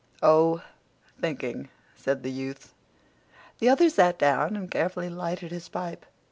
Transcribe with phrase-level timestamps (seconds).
[0.23, 0.63] "Oh,
[1.21, 2.73] thinking," said the youth.
[3.59, 6.07] The other sat down and carefully lighted his pipe.